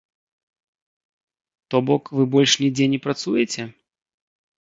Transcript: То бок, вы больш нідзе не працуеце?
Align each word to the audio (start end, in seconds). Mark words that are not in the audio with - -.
То 1.71 1.77
бок, 1.89 2.03
вы 2.19 2.23
больш 2.37 2.51
нідзе 2.63 2.85
не 2.95 2.99
працуеце? 3.05 3.67